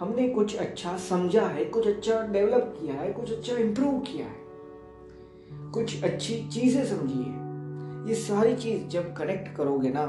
हमने 0.00 0.28
कुछ 0.28 0.56
अच्छा 0.56 0.96
समझा 0.96 1.46
है, 1.46 1.64
कुछ 1.64 1.86
अच्छा 1.86 2.20
डेवलप 2.26 2.76
किया 2.80 2.94
है, 2.94 3.12
कुछ 3.12 3.32
अच्छा 3.32 3.56
इम्प्रूव 3.56 3.98
किया 4.00 4.26
है। 4.26 5.70
कुछ 5.70 6.04
अच्छी 6.04 6.36
चीज़ें 6.48 6.84
समझी 6.84 7.22
है। 7.22 8.08
ये 8.08 8.14
सारी 8.14 8.54
चीज़ 8.56 8.86
जब 8.86 9.12
कनेक्ट 9.16 9.54
करोगे 9.56 9.88
ना, 9.88 10.04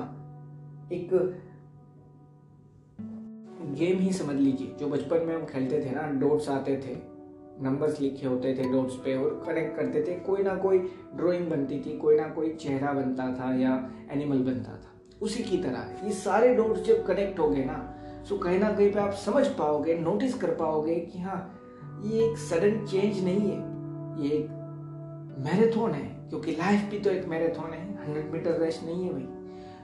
एक 0.91 1.09
गेम 3.79 3.99
ही 3.99 4.13
समझ 4.13 4.35
लीजिए, 4.35 4.75
जो 4.79 4.88
बचपन 4.88 5.25
में 5.25 5.35
हम 5.35 5.45
खेलते 5.45 5.81
थे 5.81 5.91
ना 5.91 6.07
डोट्स 6.19 6.49
आते 6.49 6.77
थे 6.77 6.95
नंबर्स 7.63 7.99
लिखे 8.01 8.27
होते 8.27 8.53
थे 8.55 8.71
डोट्स 8.71 8.95
पे 8.95 9.15
और 9.17 9.43
कनेक्ट 9.47 9.75
करते 9.77 10.01
थे, 10.01 10.19
कोई 10.19 10.43
ना 10.43 10.55
कोई 10.55 10.79
ड्राइंग 11.15 11.49
बनती 11.49 11.79
थी, 11.79 11.97
कोई 11.97 12.17
ना 12.17 12.29
कोई 12.29 12.53
चेहरा 12.53 12.93
बनता 12.93 13.31
था 13.33 13.55
या 13.55 13.89
एनिमल 14.11 14.39
बनता 14.43 14.71
था। 14.71 14.99
उसी 15.21 15.43
की 15.43 15.57
तरह 15.57 16.05
ये 16.05 16.11
सारे 16.11 16.55
डोट्स 16.55 16.81
जब 16.81 17.05
कनेक्ट 17.05 17.39
हो 17.39 17.49
गए 17.49 17.65
ना 17.65 17.97
तो 18.29 18.38
कहीं 18.38 18.59
ना 18.59 18.71
कहीं 18.71 18.91
पे 18.94 19.00
आप 19.00 19.13
समझ 19.25 19.45
पाओगे 19.47 19.94
नोटिस 20.00 20.33
कर 20.33 20.53
पाओगे 20.56 20.95
कि 21.06 21.19
हाँ 21.19 21.39
ये 22.03 22.23
एक 22.25 22.38
सडन 22.39 22.85
चेंज 22.85 23.23
नहीं 23.23 23.50
है। 23.50 24.23
ये 24.23 24.35
एक 24.38 24.50
मैराथन 25.45 25.94
है 25.94 26.06
क्योंकि 26.29 26.51
लाइफ 26.51 26.89
भी 26.91 27.00
तो 27.00 27.09
एक 27.09 27.27
मैराथन 27.27 27.73
है। 27.73 28.06
हंड्रेड 28.06 28.31
मीटर 28.33 28.59
रेस 28.59 28.79
नहीं 28.85 29.03
है 29.06 29.13
भाई। 29.13 29.27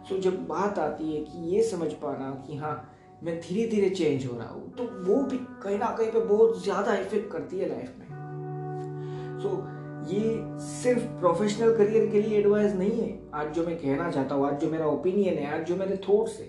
सो 0.09 0.17
जब 0.21 0.45
बात 0.47 0.79
आती 0.79 1.15
है 1.15 1.23
कि 1.23 1.55
ये 1.55 1.63
समझ 1.63 1.91
पा 1.93 2.07
पाना 2.07 2.29
कि 2.47 2.57
हाँ 2.57 2.75
मैं 3.23 3.39
धीरे 3.39 3.67
धीरे 3.69 3.89
चेंज 3.89 4.25
हो 4.25 4.37
रहा 4.37 4.49
हूँ 4.49 4.73
तो 4.75 4.83
वो 5.05 5.21
भी 5.23 5.37
कहीं 5.63 5.77
ना 5.79 5.95
कहीं 5.97 6.11
पे 6.11 6.19
बहुत 6.19 6.63
ज़्यादा 6.63 6.95
इफ़ेक्ट 6.95 7.31
करती 7.31 7.59
है 7.59 7.69
लाइफ 7.69 7.95
में। 7.99 8.05
सो 9.41 9.49
so, 9.49 9.55
ये 10.07 10.59
सिर्फ़ 10.63 11.03
प्रोफेशनल 11.19 11.75
करियर 11.77 12.05
के 12.11 12.21
लिए 12.21 12.37
एडवाइस 12.39 12.73
नहीं 12.75 13.01
है। 13.01 13.09
आज 13.35 13.53
जो 13.53 13.65
मैं 13.65 13.75
कहना 13.77 14.11
चाहता 14.11 14.35
हूँ 14.35 14.47
आज 14.47 14.59
जो 14.61 14.69
मेरा 14.71 14.85
ओपिनियन 14.87 15.37
है 15.37 15.53
आज 15.53 15.65
जो 15.67 15.75
मेरे 15.75 15.97
थॉट्स 16.09 16.39
है 16.39 16.47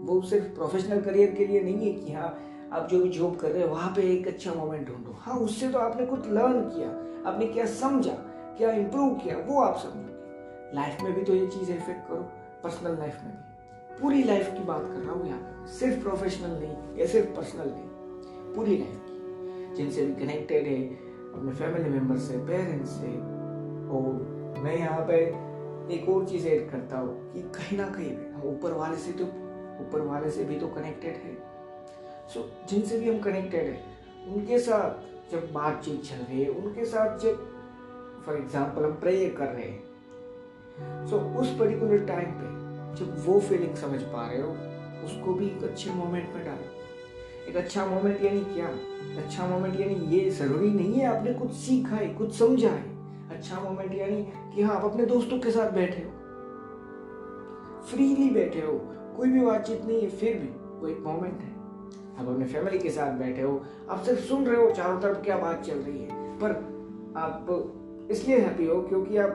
वो 0.00 0.20
सिर्फ़ 0.22 0.46
प्रोफेशनल 0.54 1.00
करियर 1.00 1.34
के 1.34 1.46
लिए 1.46 1.60
नहीं 1.60 1.86
है 1.86 1.92
कि 1.94 2.12
हाँ 2.12 2.38
आप 2.72 2.88
जो 2.88 3.02
भी 3.02 3.08
जॉब 3.08 3.36
कर 3.36 3.50
रहे 3.50 3.62
हो, 3.62 3.68
वहाँ 3.68 3.92
पे 3.96 4.02
एक 4.12 4.26
अच्छा 4.28 4.52
मोमेंट 4.54 4.86
ढूंढो। 4.88 5.16
हाँ 5.20 5.36
उससे 5.38 5.68
तो 5.68 5.78
आपने 5.78 6.06
कुछ 6.06 6.28
लर्न 6.28 6.60
किया, 6.68 6.88
आपने 7.30 7.46
क्या 7.46 7.66
समझा, 7.66 8.12
क्या 8.58 8.70
इंप्रूव 8.72 9.14
किया, 9.14 9.36
वो 9.38 9.60
आप 9.62 9.78
समझोगे। 9.78 10.76
लाइफ 10.76 11.02
में 11.02 11.12
भी 11.14 11.22
तो 11.22 11.34
ये 11.34 11.46
चीज़ 11.46 11.70
इफ़ेक्ट 11.72 12.08
करो 12.08 12.22
पर्सनल 12.62 12.98
लाइफ 12.98 13.18
में 13.24 13.32
भी। 13.32 14.00
पूरी 14.00 14.22
लाइफ 14.22 14.52
की 14.52 14.64
बात 14.64 14.82
कर 14.82 14.98
रहा 14.98 15.12
हूँ 15.12 15.26
यहाँ 15.26 15.66
सिर्फ़ 15.70 16.02
प्रोफेशनल 16.02 16.58
नहीं, 16.60 16.98
या 16.98 17.06
सिर्फ़ 17.06 17.28
पर्सनल 17.36 17.70
नहीं, 17.70 18.54
पूरी 18.54 18.76
लाइफ 18.76 19.00
की। 19.06 19.74
जिनसे 19.76 20.06
भी 20.06 20.24
कनेक्टेड 20.24 20.66
है, 20.66 20.82
अपने 21.34 21.52
फैमिली 21.52 21.90
मेंबर 21.90 22.16
से 22.18 22.38
पेरेंट्स 22.46 22.90
से, 22.90 23.12
और 23.90 24.62
मैं 24.64 24.76
यहाँ 24.76 25.04
पे 25.08 25.18
एक 25.94 26.08
और 26.08 26.26
चीज़ 26.26 26.46
ऐड 26.48 26.70
करता 26.70 26.98
हूँ 26.98 27.32
कि 27.32 27.42
कहीं 27.54 27.78
ना 27.78 27.86
कहीं 27.88 28.10
हम 28.34 28.42
ऊपर 28.46 28.72
वाले 28.72 28.96
से 28.96 29.12
तो 29.12 29.24
ऊपर 29.80 30.00
वाले 30.00 30.30
से 30.30 30.44
भी 30.44 30.58
तो 30.60 30.66
कनेक्टेड 30.68 31.16
है। 31.16 31.34
सो 32.28 32.40
so, 32.40 32.70
जिनसे 32.70 32.98
भी 32.98 33.08
हम 33.08 33.18
कनेक्टेड 33.20 33.66
है 33.66 34.34
उनके 34.34 34.58
साथ 34.58 35.32
जब 35.32 35.52
बातचीत 35.52 36.02
चल 36.04 36.24
रही 36.24 36.42
है 36.42 36.48
उनके 36.50 36.84
साथ 36.84 37.18
जब 37.18 37.46
फॉर 38.26 38.36
एग्ज़ाम्पल 38.36 38.84
हम 38.84 38.92
प्रेयर 39.00 39.34
कर 39.34 39.46
रहे 39.46 39.66
हैं 39.66 41.06
सो 41.06 41.16
so, 41.16 41.22
उस 41.40 41.48
पर्टिकुलर 41.58 42.04
टाइम 42.06 42.30
पे 42.32 42.58
जब 42.98 43.24
वो 43.26 43.40
फीलिंग 43.40 43.74
समझ 43.76 44.02
पा 44.02 44.26
रहे 44.26 44.40
हो 44.42 44.50
उसको 45.06 45.34
भी 45.34 45.46
एक 45.46 45.62
अच्छे 45.64 45.90
मोमेंट 45.90 46.34
में 46.34 46.44
डालो। 46.44 46.78
एक 47.50 47.56
अच्छा 47.56 47.84
मोमेंट 47.86 48.22
यानी 48.24 48.40
क्या? 48.44 48.66
अच्छा 49.22 49.46
मोमेंट 49.46 49.80
यानी 49.80 49.94
ये 50.16 50.30
ज़रूरी 50.30 50.70
नहीं 50.70 50.94
है 50.94 51.06
आपने 51.06 51.32
कुछ 51.34 51.52
सीखा 51.56 51.96
है 51.96 52.08
कुछ 52.14 52.34
समझा 52.38 52.70
है। 52.70 52.88
अच्छा 53.36 53.60
मोमेंट 53.60 53.92
यानी 53.94 54.22
कि 54.54 54.62
हाँ 54.62 54.76
आप 54.76 54.84
अपने 54.84 55.06
दोस्तों 55.06 55.38
के 55.38 55.50
साथ 55.50 55.70
बैठे 55.72 56.02
हो। 56.02 56.10
फ्रीली 57.90 58.28
बैठे 58.30 58.60
हो। 58.60 58.72
कोई 59.20 59.30
भी 59.30 59.40
बातचीत 59.40 59.84
नहीं 59.84 60.00
है, 60.02 60.08
फिर 60.08 60.36
भी 60.38 60.46
वो 60.80 60.88
एक 60.88 61.00
मोमेंट 61.06 61.40
है। 61.40 61.48
आप 62.18 62.28
अपने 62.28 62.44
फैमिली 62.44 62.78
के 62.78 62.90
साथ 62.90 63.18
बैठे 63.18 63.42
हो, 63.42 63.50
आप 63.90 64.02
सिर्फ़ 64.02 64.20
सुन 64.20 64.44
रहे 64.46 64.56
हो, 64.56 64.70
चारों 64.70 65.00
तरफ़ 65.00 65.22
क्या 65.24 65.36
बात 65.38 65.62
चल 65.62 65.78
रही 65.78 65.98
है। 65.98 66.08
पर 66.38 66.50
आप 67.16 68.08
इसलिए 68.10 68.38
हैप्पी 68.38 68.66
हो 68.66 68.80
क्योंकि 68.82 69.16
आप 69.16 69.30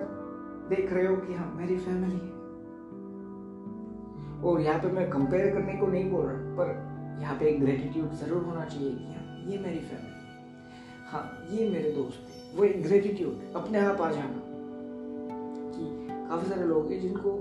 देख 0.69 0.93
रहे 0.93 1.05
हो 1.05 1.15
कि 1.17 1.33
हाँ 1.33 1.53
मेरी 1.57 1.77
फैमिली 1.77 2.15
है। 2.15 2.33
और 4.43 4.61
यहाँ 4.61 4.79
पे 4.79 4.91
मैं 4.91 5.09
कंपेयर 5.09 5.53
करने 5.53 5.73
को 5.73 5.87
नहीं 5.87 6.09
बोल 6.11 6.25
रहा, 6.25 6.55
पर 6.55 7.19
यहाँ 7.21 7.37
पे 7.39 7.45
एक 7.49 7.59
ग्रेटिट्यूड 7.59 8.13
ज़रूर 8.13 8.43
होना 8.43 8.65
चाहिए 8.65 8.89
कि 8.89 9.13
हाँ 9.13 9.23
ये 9.45 9.57
मेरी 9.57 9.79
फैमिली 9.79 10.13
हाँ। 11.11 11.23
ये 11.51 11.69
मेरे 11.69 11.91
दोस्त 11.91 12.25
थे 12.29 12.57
वो 12.57 12.63
एक 12.63 12.81
ग्रेटिट्यूड 12.83 13.55
अपने 13.55 13.79
आप 13.79 14.01
आ 14.01 14.11
जाना। 14.11 14.41
कि 15.75 16.07
काफ़ी 16.29 16.49
सारे 16.49 16.65
लोग 16.65 16.91
हैं 16.91 16.99
जिनको 17.01 17.37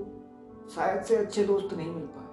शायद 0.75 1.03
से 1.03 1.17
अच्छे 1.17 1.45
दोस्त 1.45 1.75
नहीं 1.77 1.91
मिल 1.95 2.07
पाए 2.07 2.24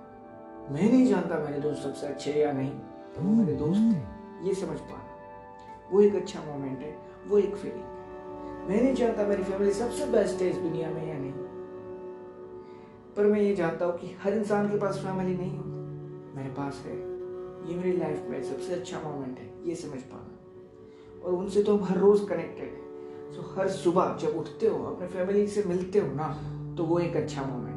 मैं 0.70 0.92
नहीं 0.92 1.06
जानता 1.08 1.38
मेरे 1.40 1.60
दोस्त 1.60 1.82
सबसे 1.84 2.08
अच्छे 2.08 2.32
या 2.34 2.52
नहीं 2.52 2.70
तो 3.16 3.22
वो 3.22 3.32
मेरे 3.34 3.54
दोस्त 3.56 3.82
थे 3.82 4.48
ये 4.48 4.54
समझ 4.56 4.78
पाना। 4.80 5.90
वो 5.92 6.02
एक 6.02 6.16
अच्छा 6.16 6.40
मोमेंट 6.42 6.80
है 6.80 6.96
वो 7.28 7.38
एक 7.38 7.56
फीलिंग 7.56 8.70
मैं 8.70 8.82
नहीं 8.82 8.94
जानता 8.96 9.24
मेरी 9.28 9.44
फैमिली 9.44 9.72
सबसे 9.74 10.06
बेस्ट 10.06 10.42
है 10.42 10.50
इस 10.50 10.58
दुनिया 10.58 10.90
में 10.90 11.08
या 11.08 11.18
नहीं। 11.18 11.32
पर 13.16 13.26
मैं 13.26 13.40
ये 13.42 13.56
जानता 13.56 13.86
हूँ 13.86 13.98
कि 14.00 14.16
हर 14.24 14.34
इंसान 14.34 14.70
के 14.70 14.78
पास 14.78 14.98
फैमिली 14.98 15.36
नहीं 15.38 15.58
होती। 15.58 16.36
मेरे 16.38 16.50
पास 16.50 16.84
है। 16.86 16.96
ये 17.70 17.76
मेरी 17.76 17.98
लाइफ 17.98 18.28
में 18.30 18.42
सबसे 18.44 18.74
अच्छा 18.74 19.00
मोमेंट 19.00 19.40
है 19.40 19.50
ये 19.66 19.76
समझ 19.76 20.00
पाना। 20.04 21.26
और 21.26 21.34
उनसे 21.34 21.64
तो 21.64 21.76
हम 21.78 21.84
हर 21.84 21.98
रोज 21.98 22.20
कनेक्टेड 22.30 22.70
है। 22.70 23.34
सो 23.34 23.42
हर 23.56 23.68
सुबह 23.70 24.18
जब 24.22 24.38
उठते 24.38 24.68
हो 24.68 24.84
अपने 24.86 25.08
फैमिली 25.08 25.48
से 25.48 25.64
मिलते 25.64 26.00
हो 26.00 26.14
ना 26.14 26.28
तो 26.78 26.84
वो 26.84 27.00
एक 27.00 27.16
अच्छा 27.16 27.42
मोमेंट 27.42 27.68
है। 27.68 27.71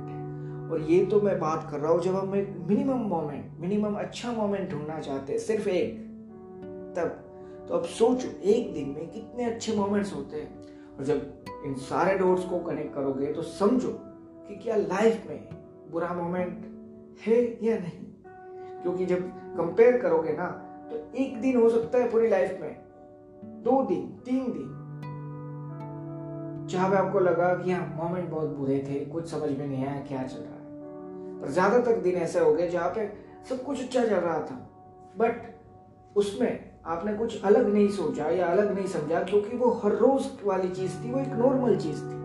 और 0.74 0.80
ये 0.80 1.04
तो 1.06 1.20
मैं 1.20 1.38
बात 1.40 1.68
कर 1.70 1.80
रहा 1.80 1.92
हूँ 1.92 2.00
जब 2.00 2.14
हम 2.14 2.34
एक 2.34 2.48
मिनिमम 2.68 3.02
मोमेंट 3.08 3.60
मिनिमम 3.60 3.94
अच्छा 3.94 4.32
मोमेंट 4.32 4.70
ढूंढना 4.70 4.98
चाहते 5.00 5.32
हैं, 5.32 5.40
सिर्फ़ 5.40 5.68
एक, 5.68 5.98
तब। 6.96 7.08
तो 7.68 7.74
अब 7.74 7.84
सोचो, 7.84 8.28
एक 8.28 8.72
दिन 8.74 8.88
में 8.88 9.10
कितने 9.10 9.44
अच्छे 9.44 9.76
मोमेंट्स 9.76 10.14
होते 10.14 10.36
हैं। 10.36 10.62
और 10.98 11.04
जब 11.04 11.44
इन 11.64 11.74
सारे 11.74 12.18
डोर्स 12.18 12.44
को 12.44 12.58
कनेक्ट 12.58 12.94
करोगे 12.94 13.32
तो 13.32 13.42
समझो 13.42 13.92
कि 14.48 14.56
क्या 14.56 14.76
लाइफ 14.76 15.26
में 15.30 15.48
बुरा 15.90 16.12
मोमेंट 16.12 16.64
है 17.26 17.66
या 17.66 17.78
नहीं। 17.78 18.04
क्योंकि 18.82 19.06
जब 19.06 19.28
कंपेयर 19.56 19.98
करोगे 19.98 20.32
ना 20.32 20.46
तो 20.90 21.16
एक 21.16 21.40
दिन 21.40 21.56
हो 21.56 21.68
सकता 21.70 21.98
है 21.98 22.10
पूरी 22.10 22.28
लाइफ 22.28 22.58
में। 22.60 22.76
दो 23.62 23.82
दिन, 23.82 24.06
तीन 24.24 24.44
दिन। 24.52 24.80
जहाँ 26.68 26.90
पे 26.90 26.96
आपको 26.96 27.20
लगा 27.20 27.54
कि 27.54 27.72
हाँ 27.72 27.86
मोमेंट 27.96 28.28
बहुत 28.30 28.48
बुरे 28.48 28.78
थे, 28.88 29.04
कुछ 29.04 29.30
समझ 29.30 29.50
में 29.58 29.66
नहीं 29.66 29.86
आया 29.86 30.00
क्या 30.00 30.22
चल 30.22 30.40
रहा 30.40 30.53
पर 31.44 31.50
ज़्यादातर 31.50 31.96
दिन 32.00 32.14
ऐसे 32.16 32.40
हो 32.40 32.52
गए 32.54 32.68
जहाँ 32.68 32.88
पे 32.88 33.06
सब 33.48 33.62
कुछ 33.64 33.80
अच्छा 33.80 34.04
चल 34.04 34.14
रहा 34.14 34.38
था। 34.40 34.54
बट 35.16 36.16
उसमें 36.16 36.70
आपने 36.86 37.12
कुछ 37.14 37.42
अलग 37.44 37.72
नहीं 37.72 37.88
सोचा 37.88 38.28
या 38.30 38.46
अलग 38.46 38.74
नहीं 38.74 38.86
समझा 38.86 39.22
क्योंकि 39.22 39.56
वो 39.56 39.70
हर 39.84 39.92
रोज 39.92 40.26
वाली 40.44 40.68
चीज़ 40.68 40.92
थी, 41.04 41.10
वो 41.12 41.20
एक 41.20 41.32
नॉर्मल 41.32 41.76
चीज़ 41.76 42.00
थी। 42.00 42.22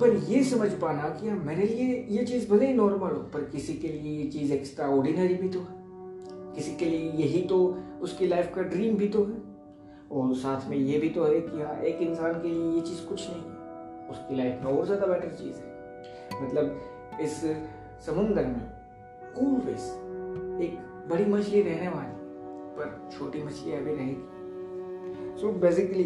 पर 0.00 0.14
ये 0.28 0.42
समझ 0.44 0.70
पाना 0.72 1.08
कि 1.10 1.28
हाँ 1.28 1.36
मेरे 1.38 1.66
लिए 1.66 2.06
ये 2.10 2.24
चीज़ 2.24 2.48
भले 2.50 2.66
ही 2.66 2.74
नॉर्मल 2.74 3.10
हो, 3.10 3.22
पर 3.34 3.44
किसी 3.44 3.74
के 3.74 3.88
लिए 3.88 4.22
ये 4.22 4.30
चीज़ 4.30 4.52
एक्स्ट्रा 4.52 4.86
ऑर्डिनरी 4.86 5.34
भी 5.34 5.48
तो 5.48 5.60
है। 5.60 5.80
किसी 6.54 6.74
के 6.76 6.84
लिए 6.84 7.10
यही 7.12 7.42
तो 7.42 7.58
उसकी 8.02 8.26
लाइफ 8.26 8.52
का 8.54 8.62
ड्रीम 8.62 8.96
भी 8.96 9.08
तो 9.08 9.24
है। 9.24 9.40
और 10.12 10.34
साथ 10.36 10.68
में 10.70 10.76
ये 10.76 10.98
भी 10.98 11.08
तो 11.08 11.24
है 11.24 11.40
कि 11.40 11.60
हाँ 11.62 11.76
एक 11.82 12.00
इंसान 12.02 12.32
के 12.32 12.48
लिए 12.48 12.72
ये 12.72 12.80
चीज़ 12.80 13.06
कुछ 13.08 13.28
नहीं 13.30 13.42
है। 13.42 14.08
उसकी 14.10 14.36
लाइफ 14.36 14.64
में 14.64 14.72
और 14.72 14.86
ज़्यादा 14.86 15.06
बेटर 15.06 15.36
चीज़ 15.36 15.56
है। 15.56 15.70
मतलब 16.42 16.80
इस 17.20 17.40
समुन्द्र 18.06 18.44
में 18.46 18.62
ऑलवेज 19.38 20.62
एक 20.62 20.78
बड़ी 21.10 21.24
मछली 21.24 21.62
रहने 21.62 21.88
वाली 21.88 22.20
पर 22.76 23.10
छोटी 23.12 23.42
मछली 23.42 23.72
अभी 23.72 23.94
रहेगी। 23.94 25.40
सो 25.40 25.52
बेसिकली 25.52 26.04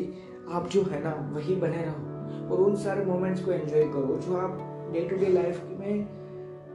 आप 0.53 0.69
जो 0.69 0.83
है 0.83 1.03
ना 1.05 1.15
वही 1.33 1.57
बने 1.57 1.85
रहो 1.85 2.55
और 2.55 2.61
उन 2.61 2.77
सारे 2.77 3.05
मोमेंट्स 3.05 3.45
को 3.45 3.53
एंजॉय 3.53 3.85
करो 3.85 4.19
जो 4.27 4.37
आप 4.37 4.59
डे 4.93 5.09
टू 5.09 5.17
डे 5.17 5.27
लाइफ 5.27 5.63
में 5.81 6.05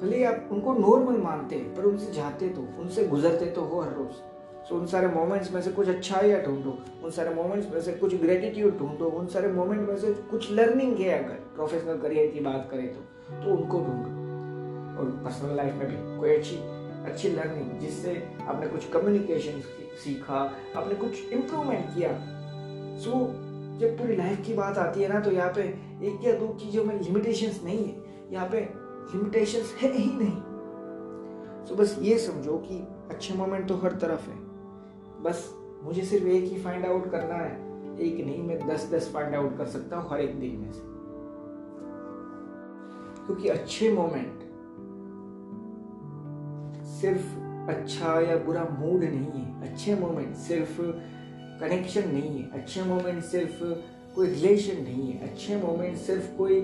भले 0.02 0.24
आप 0.24 0.50
उनको 0.52 0.74
नॉर्मल 0.74 1.18
मानते 1.18 1.56
हैं 1.56 1.76
पर 1.76 1.84
उनसे 1.84 2.12
जाते 2.14 2.50
तो 2.50 2.62
उनसे 2.82 3.08
गुजरते 3.08 3.46
तो 3.46 3.62
हो 3.62 3.80
हर 3.82 3.94
रोज। 3.94 4.12
सो 4.12 4.76
so, 4.76 4.82
उन 4.82 4.86
सारे 4.88 5.08
मोमेंट्स 5.08 5.54
में 5.54 5.62
से 5.62 5.72
कुछ 5.72 5.90
अच्छा 5.90 6.20
या 6.22 6.42
ढूंढो 6.44 6.78
उन 7.04 7.12
सारे 7.12 7.34
मोमेंट्स 7.36 7.74
में 7.74 7.82
से 7.82 7.92
कुछ 7.92 8.16
ग्रेटिट्यूड 8.22 8.78
ढूंढो 8.80 9.06
उन 9.06 9.28
सारे 9.28 9.52
मोमेंट 9.52 9.88
में 9.90 9.98
से 9.98 10.14
कुछ 10.32 10.52
लर्निंग 10.52 10.98
है 10.98 11.24
अगर 11.24 11.34
प्रोफेशनल 11.56 11.98
करियर 11.98 12.32
की 12.32 12.40
बात 12.40 12.68
करें 12.72 12.94
तो 12.94 13.00
तो 13.44 13.56
उनको 13.56 13.80
ढूंढो। 13.80 14.21
और 15.01 15.10
पर्सनल 15.25 15.55
लाइफ 15.55 15.74
में 15.74 15.88
भी 15.88 16.20
कोई 16.20 16.36
अच्छी 16.36 16.55
अच्छी 17.12 17.29
लर्निंग 17.29 17.79
जिससे 17.79 18.15
आपने 18.41 18.67
कुछ 18.67 18.89
कम्युनिकेशन 18.89 19.62
सीखा 20.03 20.39
आपने 20.75 20.96
कुछ 20.96 21.31
इम्प्रूवमेंट 21.34 21.86
किया। 21.96 22.10
सो 23.00 23.12
so, 23.12 23.17
जब 23.81 23.98
पूरी 23.98 24.15
लाइफ 24.15 24.46
की 24.46 24.53
बात 24.53 24.77
आती 24.77 25.01
है 25.01 25.08
ना 25.10 25.20
तो 25.20 25.31
यहाँ 25.31 25.53
पे 25.53 25.62
एक 26.08 26.20
या 26.24 26.34
दो 26.34 26.48
चीज़ों 26.53 26.84
में 26.84 27.01
लिमिटेशंस 27.01 27.62
नहीं 27.63 27.86
है। 27.86 27.96
यहाँ 28.31 28.48
पे 28.50 28.60
लिमिटेशंस 29.13 29.74
है 29.81 29.91
ही 29.91 30.12
नहीं। 30.13 30.36
तो 31.65 31.75
बस 31.75 31.96
ये 32.01 32.17
समझो 32.20 32.58
कि 32.58 32.77
अच्छे 33.12 33.34
मोमेंट 33.34 33.67
तो 33.67 33.75
हर 33.75 33.91
तरफ़ 33.91 34.29
है। 34.29 34.38
बस 35.24 35.55
मुझे 35.84 36.01
सिर्फ़ 36.01 36.27
एक 36.27 36.43
ही 36.43 36.60
फाइंड 36.60 36.86
आउट 36.86 37.12
करना 37.12 37.36
है। 37.36 37.51
एक 38.00 38.25
नहीं 38.25 38.43
मैं 38.43 38.67
दस 38.67 38.89
दस 38.93 39.12
फाइंड 39.13 39.36
आउट 39.36 39.58
कर 39.58 39.65
सकता 39.65 39.98
हूँ 39.98 40.10
हर 40.12 40.22
एक 40.22 40.39
दिन 40.39 40.55
में 40.55 40.72
से। 40.72 40.81
क्योंकि 43.25 43.50
अच्छे 43.50 43.91
मोमेंट 43.91 44.50
सिर्फ़ 47.01 47.39
अच्छा 47.70 48.20
या 48.20 48.38
बुरा 48.38 48.63
मूड 48.63 49.03
नहीं 49.03 49.41
है, 49.41 49.72
अच्छे 49.72 49.96
मोमेंट 49.96 50.36
सिर्फ़ 50.36 50.81
कनेक्शन 51.60 52.10
नहीं 52.10 52.43
है, 52.43 52.51
अच्छे 52.51 52.84
मोमेंट 52.84 53.24
सिर्फ़ 53.24 53.63
कोई 54.15 54.27
रिलेशन 54.27 54.84
नहीं 54.84 55.12
है, 55.12 55.31
अच्छे 55.31 55.58
मोमेंट 55.58 55.98
सिर्फ़ 55.98 56.38
कोई 56.38 56.58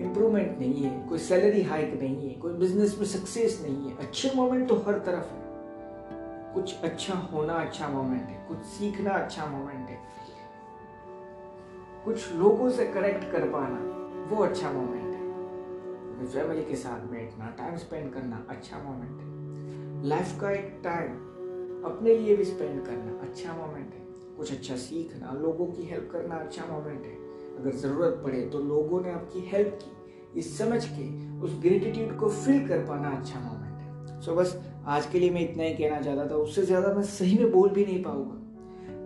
इम्प्रूवमेंट 0.00 0.58
नहीं 0.58 0.82
है, 0.82 1.08
कोई 1.08 1.18
सैलरी 1.18 1.62
हाइक 1.62 2.00
नहीं 2.02 2.28
है, 2.28 2.34
कोई 2.34 2.52
बिज़नेस 2.52 2.98
में 2.98 3.06
सक्सेस 3.06 3.62
नहीं 3.62 3.90
है। 3.90 3.96
अच्छे 3.96 4.30
मोमेंट 4.36 4.68
तो 4.68 4.74
हर 4.74 4.98
तरफ़ 4.98 5.32
है। 5.32 5.40
कुछ 6.54 6.80
अच्छा 6.80 7.14
होना 7.14 7.54
अच्छा 7.54 7.88
मोमेंट 7.88 8.22
है, 8.22 8.48
कुछ 8.48 8.58
सीखना 8.58 9.10
अच्छा 9.10 9.46
मोमेंट 9.46 9.88
है। 9.88 9.98
कुछ 12.04 12.32
लोगों 12.32 12.70
से 12.70 12.86
कनेक्ट 12.86 13.32
कर 13.32 13.48
पाना, 13.48 13.80
वो 14.34 14.44
अच्छा 14.44 14.72
मोमेंट 14.72 15.14
है। 15.14 15.20
फैमिली 16.26 16.64
के 16.64 16.76
साथ 16.76 17.00
बैठना 17.00 17.50
टाइम 17.58 17.76
स्पेंड 17.76 18.12
करना 18.12 18.46
अच्छा 18.48 18.78
मोमेंट 18.78 19.20
है। 19.20 19.39
लाइफ 20.04 20.38
का 20.40 20.50
एक 20.50 20.80
टाइम 20.84 21.08
अपने 21.84 22.14
लिए 22.14 22.36
भी 22.36 22.44
स्पेंड 22.44 22.84
करना 22.86 23.18
अच्छा 23.22 23.52
मोमेंट 23.52 23.94
है। 23.94 24.36
कुछ 24.36 24.52
अच्छा 24.52 24.76
सीखना, 24.76 25.32
लोगों 25.32 25.66
की 25.66 25.82
हेल्प 25.82 26.08
करना 26.12 26.34
अच्छा 26.34 26.64
मोमेंट 26.66 27.04
है। 27.06 27.14
अगर 27.58 27.70
ज़रूरत 27.70 28.20
पड़े 28.24 28.40
तो 28.42 28.58
लोगों 28.58 29.00
ने 29.00 29.10
आपकी 29.12 29.40
हेल्प 29.40 29.78
की। 29.82 29.90
ये 30.36 30.42
समझ 30.42 30.84
के, 30.84 31.08
उस 31.40 31.58
ग्रेटिट्यूड 31.60 32.16
को 32.18 32.28
फील 32.28 32.68
कर 32.68 32.78
पाना 32.78 33.08
अच्छा 33.08 33.40
मोमेंट 33.40 33.80
है। 33.80 34.20
सो 34.20 34.30
so 34.30 34.38
बस, 34.38 34.60
आज 34.86 35.06
के 35.06 35.18
लिए 35.18 35.30
मैं 35.30 35.50
इतना 35.50 35.62
ही 35.62 35.74
कहना 35.74 36.00
चाहता 36.00 36.30
था। 36.30 36.34
उससे 36.34 36.62
ज़्यादा 36.62 36.92
मैं 36.94 37.02
सही 37.02 37.38
में 37.38 37.50
बोल 37.52 37.68
भी 37.68 37.84
नहीं 37.84 38.02
पाऊँगा। 38.02 38.36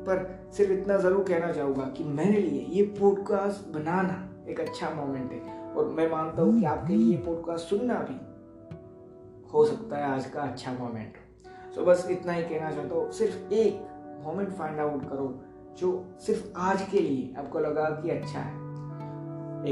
पर 0.07 0.51
सिर्फ़ 0.53 0.73
इतना 0.73 0.97
ज़रूर 0.97 1.25
कहना 1.25 1.53
चाहूँगा 1.53 1.85
कि 1.85 2.05
मेरे 2.05 2.41
लिए 2.41 2.67
ये 2.71 2.83
पॉडकास्ट 3.01 3.69
बनाना 3.75 4.47
एक 4.49 4.61
अच्छा 4.61 4.91
मोमेंट 4.91 5.33
है। 5.33 5.73
और 5.73 5.89
मैं 5.89 6.11
मानता 6.11 6.43
हूँ 6.43 6.59
कि 6.61 6.65
आपके 6.65 6.95
लिए 6.95 7.11
ये 7.11 7.17
पॉडकास्ट 7.17 7.65
सुनना 7.65 7.95
भी 7.95 8.34
हो 9.55 9.65
सकता 9.65 9.97
है 9.97 10.05
आज 10.05 10.25
का 10.27 10.43
अच्छा 10.43 10.73
मोमेंट 10.73 11.17
सो 11.75 11.81
so, 11.81 11.87
बस 11.89 12.07
इतना 12.11 12.33
ही 12.33 12.43
कहना 12.43 12.71
चाहता 12.71 12.95
हूँ, 12.95 13.11
सिर्फ़ 13.13 13.53
एक 13.55 14.23
मोमेंट 14.25 14.53
फाइंड 14.53 14.81
आउट 14.81 15.09
करो, 15.11 15.27
जो 15.79 16.17
सिर्फ़ 16.21 16.59
आज 16.61 16.83
के 16.91 16.99
लिए 16.99 17.35
आपको 17.39 17.59
लगा 17.59 17.89
कि 17.93 18.11
अच्छा 18.11 18.39
है। 18.39 18.63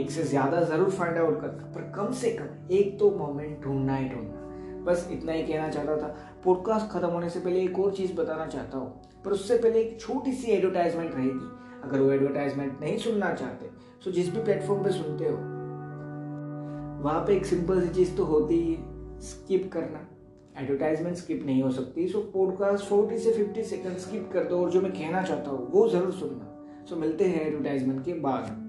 एक 0.00 0.10
से 0.10 0.22
ज़्यादा 0.24 0.60
ज़रूर 0.62 0.90
फाइंड 0.90 1.18
आउट 1.18 1.40
करना, 1.40 1.72
पर 1.74 1.90
कम 1.96 2.12
से 2.12 2.30
कम 2.32 2.74
एक 2.74 2.98
तो 3.00 3.10
मोमेंट 3.10 3.62
ढूंढना 3.64 3.96
ही 3.96 4.08
ढूंढना। 4.08 4.84
बस 4.84 5.08
इतना 5.12 5.32
ही 5.32 5.42
कहना 5.42 5.68
चाहता 5.68 5.96
था। 5.96 6.14
पॉडकास्ट 6.44 6.90
खत्म 6.92 7.08
होने 7.08 7.30
से 7.30 7.40
पहले 7.40 7.62
एक 7.62 7.78
और 7.78 7.92
चीज़ 7.94 8.14
बताना 8.14 8.46
चाहता 8.46 8.78
हूँ, 8.78 9.22
पर 9.24 9.30
उससे 9.30 9.58
पहले 9.58 9.80
एक 9.80 10.00
छोटी 10.00 10.32
सी 10.32 10.52
एडवर्टाइजमेंट 10.52 11.14
रहेगी। 11.14 11.50
अगर 11.82 12.00
वो 12.00 12.10
एडवर्टाइजमेंट 12.12 12.80
नहीं 12.80 12.96
सुनना 12.98 13.32
चाहते 13.34 13.70
तो 14.04 14.10
जिस 14.10 14.34
भी 14.34 14.42
प्लेटफॉर्म 14.44 14.84
पे 14.84 14.90
सुनते 14.92 15.24
हो, 15.24 15.36
वहाँ 17.04 17.20
पे 17.26 17.36
एक 17.36 17.46
सिंपल 17.46 17.80
सी 17.82 17.88
चीज़ 17.94 18.16
तो 18.16 18.24
होती 18.24 18.58
है। 18.62 18.91
स्किप 19.22 19.70
करना। 19.72 20.08
एडवर्टाइजमेंट 20.58 21.16
स्किप 21.16 21.42
नहीं 21.46 21.62
हो 21.62 21.70
सकती 21.70 22.06
सो 22.08 22.20
पॉडकास्ट 22.32 22.84
फोर्टी 22.86 23.18
से 23.18 23.32
फिफ्टी 23.32 23.62
सेकंड 23.64 23.96
स्किप 23.98 24.30
कर 24.32 24.44
दो 24.44 24.58
और 24.62 24.70
जो 24.70 24.80
मैं 24.80 24.92
कहना 24.92 25.22
चाहता 25.22 25.50
हूँ, 25.50 25.70
वो 25.72 25.88
ज़रूर 25.88 26.12
सुनना। 26.12 26.84
सो 26.88 26.96
मिलते 26.96 27.24
हैं 27.24 27.46
एडवर्टाइजमेंट 27.46 28.04
के 28.04 28.12
बाद। 28.20 28.60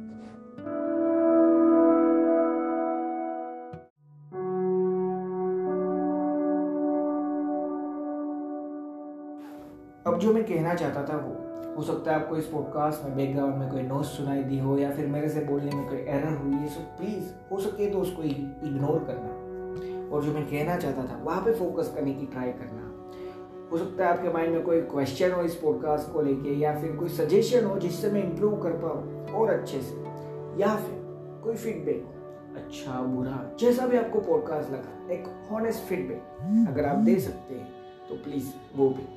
अब 10.07 10.19
जो 10.19 10.33
मैं 10.33 10.43
कहना 10.43 10.73
चाहता 10.75 11.03
था 11.03 11.17
वो, 11.17 11.33
हो 11.75 11.83
सकता 11.83 12.11
है 12.11 12.19
आपको 12.21 12.37
इस 12.37 12.45
पॉडकास्ट 12.45 13.03
में 13.03 13.15
बैकग्राउंड 13.15 13.55
में 13.55 13.69
कोई 13.71 13.81
नोट 13.81 14.03
सुनाई 14.05 14.43
दी 14.43 14.59
हो 14.59 14.77
या 14.77 14.91
फिर 14.91 15.07
मेरे 15.07 15.29
से 15.29 15.43
बोलने 15.45 15.75
में 15.75 15.87
कोई 15.89 15.97
एरर 15.97 16.35
हुई 16.37 16.53
है 16.53 16.67
सो 16.67 16.81
प्लीज़ 16.97 17.31
हो 17.51 17.59
सके 17.59 17.89
तो 17.89 17.99
उसको 17.99 18.23
इग्नोर 18.23 19.03
करना। 19.03 19.42
और 20.13 20.23
जो 20.23 20.33
मैं 20.33 20.45
कहना 20.45 20.75
चाहता 20.77 21.03
था, 21.03 21.21
वहाँ 21.23 21.41
पे 21.41 21.53
फोकस 21.53 21.91
करने 21.95 22.13
की 22.13 22.25
ट्राई 22.27 22.51
करना। 22.53 22.89
हो 23.71 23.77
सकता 23.77 24.05
है 24.05 24.11
आपके 24.11 24.33
माइंड 24.33 24.53
में 24.53 24.63
कोई 24.63 24.81
क्वेश्चन 24.89 25.31
हो 25.31 25.41
इस 25.43 25.55
पॉडकास्ट 25.55 26.11
को 26.13 26.21
लेके, 26.21 26.55
या 26.55 26.79
फिर 26.79 26.95
कोई 26.95 27.09
सजेशन 27.11 27.65
हो 27.65 27.77
जिससे 27.79 28.11
मैं 28.11 28.23
इम्प्रूव 28.23 28.61
कर 28.63 28.73
पाऊँ 28.83 29.25
और 29.33 29.49
अच्छे 29.51 29.81
से, 29.81 29.95
या 30.61 30.75
फिर 30.75 30.99
कोई 31.43 31.55
फीडबैक 31.55 32.03
हो। 32.03 32.11
अच्छा 32.55 32.99
बुरा, 33.03 33.39
जैसा 33.59 33.87
भी 33.87 33.97
आपको 33.97 34.19
पॉडकास्ट 34.21 34.71
लगा, 34.71 35.13
एक 35.13 35.23
हॉनेस्ट 35.51 35.83
फीडबैक 35.83 36.67
अगर 36.69 36.85
आप 36.85 36.97
दे 36.99 37.19
सकते 37.19 37.55
हैं 37.55 37.67
तो 38.09 38.15
प्लीज़ 38.23 38.51
वो 38.75 38.89
भी। 38.89 39.07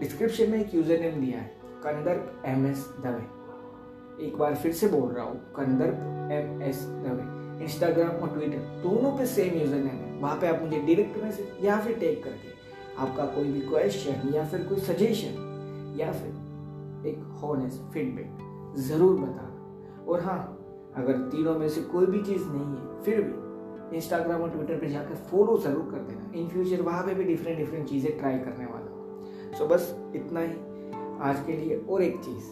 डिस्क्रिप्शन 0.00 0.50
में 0.50 0.58
एक 0.60 0.74
यूज़र 0.74 1.00
नेम 1.00 1.20
दिया 1.20 1.38
है 1.38 1.46
कंदर्प 1.84 2.42
एम 2.46 2.66
एस 2.66 2.88
दवे 3.00 4.26
एक 4.26 4.36
बार 4.38 4.54
फिर 4.54 4.72
से 4.72 4.88
बोल 4.88 5.10
रहा 5.10 5.24
हूँ 5.24 5.36
Kandarp 5.56 6.32
M 6.32 6.62
S 6.62 6.82
Dave 7.04 7.64
Instagram 7.64 8.22
और 8.22 8.28
ट्विटर 8.28 8.58
दोनों 8.82 9.16
पे 9.18 9.26
सेम 9.26 9.60
यूज़र 9.60 9.76
नेम 9.76 10.03
वहाँ 10.24 10.36
पे 10.40 10.46
आप 10.48 10.62
मुझे 10.62 10.78
डायरेक्ट 10.78 11.22
मैसेज 11.22 11.64
या 11.64 11.78
फिर 11.80 11.96
टेक 11.98 12.22
करके 12.24 12.52
आपका 13.02 13.24
कोई 13.34 13.48
भी 13.52 13.60
क्वेश्चन 13.60 14.32
या 14.34 14.44
फिर 14.48 14.62
कोई 14.68 14.78
सजेशन 14.82 15.96
या 16.00 16.12
फिर 16.12 17.08
एक 17.08 17.18
हॉनेस्ट 17.42 17.92
फीडबैक 17.92 18.76
ज़रूर 18.80 19.16
बताना। 19.16 20.04
और 20.08 20.20
हाँ 20.22 20.38
अगर 20.96 21.18
तीनों 21.30 21.58
में 21.58 21.68
से 21.68 21.80
कोई 21.82 22.06
भी 22.06 22.22
चीज़ 22.22 22.42
नहीं 22.44 22.64
है, 22.66 23.02
फिर 23.02 23.20
भी 23.20 23.96
इंस्टाग्राम 23.96 24.42
और 24.42 24.50
ट्विटर 24.50 24.80
पर 24.80 24.88
जाकर 24.88 25.14
फॉलो 25.30 25.58
ज़रूर 25.58 25.90
कर 25.90 26.08
देना। 26.08 26.32
इन 26.40 26.48
फ्यूचर 26.48 26.82
वहाँ 26.82 27.02
पे 27.06 27.14
भी 27.14 27.24
डिफरेंट 27.24 27.58
डिफरेंट 27.58 27.88
चीज़ें 27.88 28.18
ट्राई 28.18 28.38
करने 28.38 28.66
वाला 28.66 28.90
हूँ। 28.90 29.52
सो 29.58 29.66
बस 29.66 29.94
इतना 30.16 30.40
ही 30.40 30.56
आज 31.22 31.44
के 31.46 31.56
लिए। 31.56 31.84
और 31.90 32.02
एक 32.02 32.20
चीज़, 32.24 32.44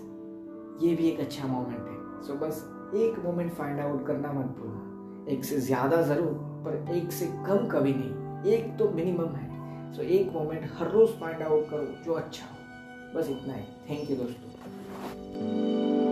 ये 0.84 0.94
भी 0.94 1.08
एक 1.08 1.20
अच्छा 1.20 1.48
मोमेंट 1.48 1.80
है। 1.80 2.22
सो 2.26 2.34
बस 2.46 2.64
एक 2.96 3.24
मोमेंट 3.24 3.52
फाइंड 3.52 3.80
आउट 3.80 4.06
करना 4.06 4.32
मत 4.32 4.56
भूलना। 4.58 5.30
एक 5.32 5.44
से 5.44 5.60
ज़्यादा 5.62 6.02
ज़रूर 6.02 6.50
पर 6.64 6.94
एक 6.94 7.12
से 7.12 7.26
कम 7.26 7.66
कभी 7.66 7.94
नहीं। 7.96 8.52
एक 8.52 8.76
तो 8.78 8.90
मिनिमम 8.90 9.34
है। 9.34 9.52
सो 9.92 10.02
एक 10.02 10.32
मोमेंट 10.32 10.70
हर 10.78 10.90
रोज़ 10.90 11.10
फाइंड 11.10 11.42
आउट 11.42 11.70
करो 11.70 12.04
जो 12.04 12.12
अच्छा 12.12 12.46
हो। 12.46 12.58
बस 13.18 13.28
इतना 13.30 13.54
ही। 13.54 13.62
थैंक 13.62 14.10
यू 14.10 14.16
दोस्तों। 14.16 16.11